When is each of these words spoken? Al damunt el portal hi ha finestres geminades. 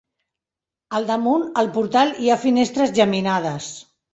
Al 0.99 1.05
damunt 1.09 1.45
el 1.63 1.69
portal 1.77 2.15
hi 2.25 2.33
ha 2.37 2.41
finestres 2.47 2.99
geminades. 3.01 3.73